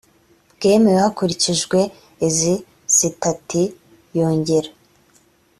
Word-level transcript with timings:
bwemewe 0.55 0.99
hakurikijwe 1.05 1.79
izi 2.27 2.55
sitati 2.95 3.61
yongera 4.17 4.69